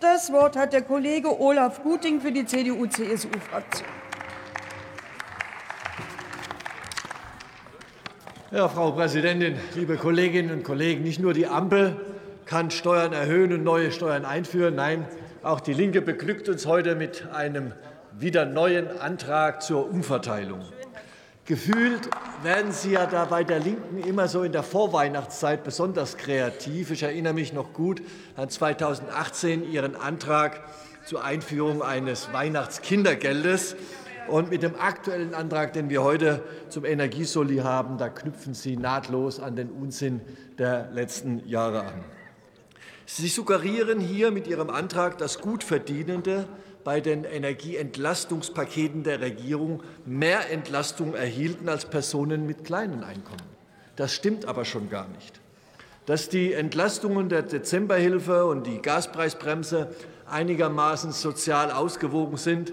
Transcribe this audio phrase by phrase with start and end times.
[0.00, 3.88] Das Wort hat der Kollege Olaf Guting für die CDU-CSU-Fraktion.
[8.52, 11.02] Ja, Frau Präsidentin, liebe Kolleginnen und Kollegen!
[11.02, 11.96] Nicht nur die Ampel
[12.46, 14.76] kann Steuern erhöhen und neue Steuern einführen.
[14.76, 15.04] Nein,
[15.42, 17.72] auch die Linke beglückt uns heute mit einem
[18.12, 20.60] wieder neuen Antrag zur Umverteilung.
[21.48, 22.10] Gefühlt
[22.42, 26.90] werden Sie ja da bei der Linken immer so in der Vorweihnachtszeit besonders kreativ.
[26.90, 28.02] Ich erinnere mich noch gut
[28.36, 30.60] an 2018 Ihren Antrag
[31.06, 33.76] zur Einführung eines Weihnachtskindergeldes.
[34.26, 39.40] Und mit dem aktuellen Antrag, den wir heute zum Energiesoli haben, da knüpfen Sie nahtlos
[39.40, 40.20] an den Unsinn
[40.58, 42.04] der letzten Jahre an.
[43.06, 46.46] Sie suggerieren hier mit Ihrem Antrag, dass Gutverdienende
[46.84, 53.42] bei den Energieentlastungspaketen der Regierung mehr Entlastung erhielten als Personen mit kleinen Einkommen.
[53.96, 55.40] Das stimmt aber schon gar nicht.
[56.06, 59.88] Dass die Entlastungen der Dezemberhilfe und die Gaspreisbremse
[60.26, 62.72] einigermaßen sozial ausgewogen sind,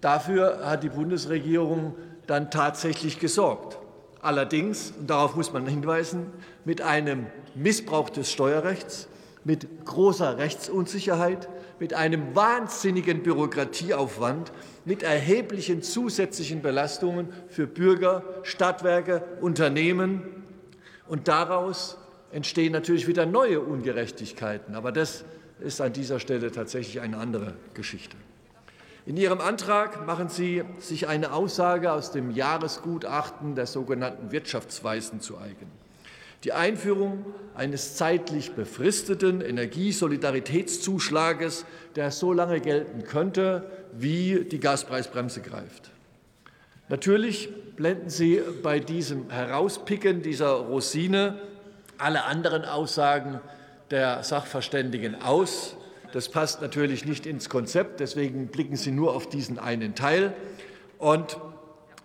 [0.00, 1.94] dafür hat die Bundesregierung
[2.26, 3.78] dann tatsächlich gesorgt.
[4.20, 6.26] Allerdings, und darauf muss man hinweisen,
[6.64, 9.08] mit einem Missbrauch des Steuerrechts,
[9.44, 14.52] mit großer Rechtsunsicherheit, mit einem wahnsinnigen Bürokratieaufwand,
[14.84, 20.44] mit erheblichen zusätzlichen Belastungen für Bürger, Stadtwerke, Unternehmen.
[21.06, 21.98] Und daraus
[22.32, 24.74] entstehen natürlich wieder neue Ungerechtigkeiten.
[24.74, 25.24] Aber das
[25.60, 28.16] ist an dieser Stelle tatsächlich eine andere Geschichte.
[29.06, 35.36] In Ihrem Antrag machen Sie sich eine Aussage aus dem Jahresgutachten der sogenannten Wirtschaftsweisen zu
[35.36, 35.83] eigen
[36.44, 41.64] die Einführung eines zeitlich befristeten Energiesolidaritätszuschlages,
[41.96, 45.90] der so lange gelten könnte, wie die Gaspreisbremse greift.
[46.88, 51.40] Natürlich blenden Sie bei diesem Herauspicken dieser Rosine
[51.96, 53.40] alle anderen Aussagen
[53.90, 55.78] der Sachverständigen aus.
[56.12, 60.34] Das passt natürlich nicht ins Konzept, deswegen blicken Sie nur auf diesen einen Teil.
[60.98, 61.38] Und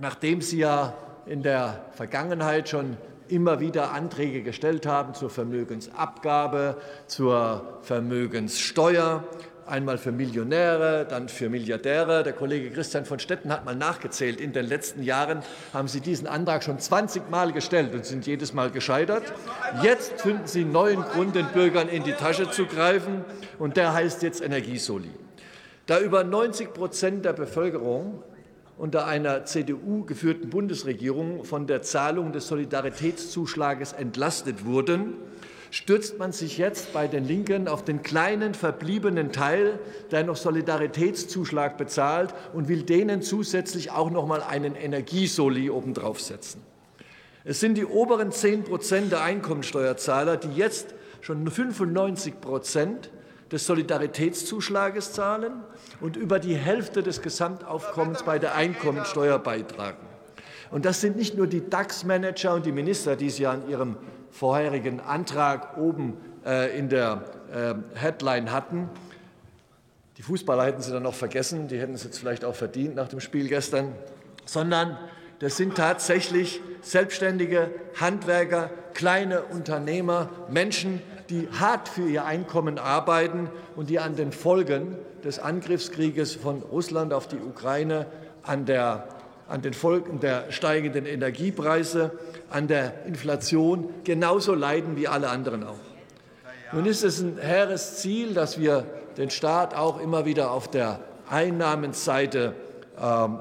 [0.00, 0.94] nachdem Sie ja
[1.26, 2.96] in der Vergangenheit schon
[3.28, 9.24] immer wieder Anträge gestellt haben zur Vermögensabgabe, zur Vermögenssteuer,
[9.66, 12.22] einmal für Millionäre, dann für Milliardäre.
[12.22, 14.40] Der Kollege Christian von Stetten hat mal nachgezählt.
[14.40, 18.52] In den letzten Jahren haben Sie diesen Antrag schon 20 Mal gestellt und sind jedes
[18.52, 19.22] Mal gescheitert.
[19.82, 23.24] Jetzt finden Sie neuen Grund, den Bürgern in die Tasche zu greifen,
[23.58, 25.10] und der heißt jetzt Energiesoli.
[25.86, 28.22] Da über 90 Prozent der Bevölkerung
[28.78, 35.14] unter einer CDU geführten Bundesregierung von der Zahlung des Solidaritätszuschlages entlastet wurden,
[35.70, 39.78] stürzt man sich jetzt bei den Linken auf den kleinen verbliebenen Teil,
[40.10, 46.62] der noch Solidaritätszuschlag bezahlt, und will denen zusätzlich auch noch mal einen Energiesoli obendrauf setzen.
[47.44, 53.10] Es sind die oberen 10 Prozent der Einkommensteuerzahler, die jetzt schon 95 Prozent
[53.52, 55.52] des Solidaritätszuschlages zahlen
[56.00, 60.06] und über die Hälfte des Gesamtaufkommens bei der Einkommensteuer beitragen.
[60.70, 63.96] Und das sind nicht nur die DAX-Manager und die Minister, die Sie an Ihrem
[64.30, 68.88] vorherigen Antrag oben äh, in der äh, Headline hatten.
[70.16, 73.08] Die Fußballer hätten Sie dann noch vergessen, die hätten es jetzt vielleicht auch verdient nach
[73.08, 73.92] dem Spiel gestern,
[74.46, 74.96] sondern
[75.40, 77.70] das sind tatsächlich Selbstständige,
[78.00, 81.02] Handwerker, kleine Unternehmer, Menschen,
[81.32, 87.14] die hart für ihr Einkommen arbeiten und die an den Folgen des Angriffskrieges von Russland
[87.14, 88.06] auf die Ukraine,
[88.42, 89.08] an, der,
[89.48, 92.10] an den Folgen der steigenden Energiepreise,
[92.50, 95.78] an der Inflation genauso leiden wie alle anderen auch.
[96.72, 98.84] Nun ist es ein hehres Ziel, dass wir
[99.16, 101.00] den Staat auch immer wieder auf der
[101.30, 102.54] Einnahmenseite
[103.00, 103.38] ähm,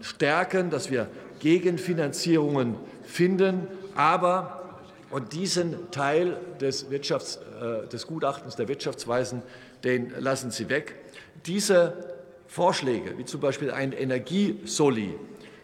[0.00, 1.08] stärken, dass wir
[1.40, 3.66] Gegenfinanzierungen finden.
[3.94, 4.65] Aber,
[5.10, 9.42] und diesen Teil des, Wirtschafts-, äh, des Gutachtens der Wirtschaftsweisen,
[9.84, 10.94] den lassen Sie weg.
[11.46, 15.14] Diese Vorschläge, wie zum Beispiel ein Energiesoli,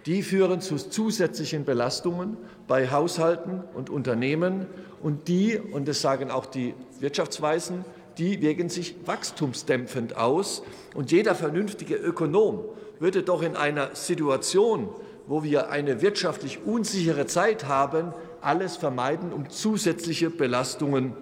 [0.06, 2.36] die führen zu zusätzlichen Belastungen
[2.66, 4.66] bei Haushalten und Unternehmen.
[5.00, 7.84] Und die, und das sagen auch die Wirtschaftsweisen,
[8.18, 10.62] die wirken sich wachstumsdämpfend aus.
[10.94, 12.64] Und jeder vernünftige Ökonom
[12.98, 14.88] würde doch in einer Situation,
[15.26, 18.12] wo wir eine wirtschaftlich unsichere Zeit haben,
[18.42, 21.14] alles vermeiden, um zusätzliche Belastungen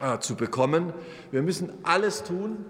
[0.00, 0.92] äh, zu bekommen.
[1.30, 2.64] Wir müssen alles tun,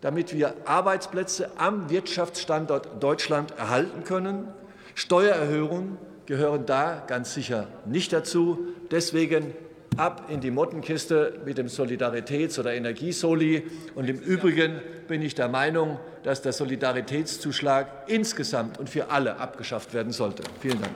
[0.00, 4.48] damit wir Arbeitsplätze am Wirtschaftsstandort Deutschland erhalten können.
[4.94, 8.58] Steuererhöhungen gehören da ganz sicher nicht dazu.
[8.90, 9.54] Deswegen
[9.96, 13.64] ab in die Mottenkiste mit dem Solidaritäts- oder Energiesoli.
[13.94, 19.92] Und im Übrigen bin ich der Meinung, dass der Solidaritätszuschlag insgesamt und für alle abgeschafft
[19.92, 20.42] werden sollte.
[20.60, 20.94] Vielen Dank.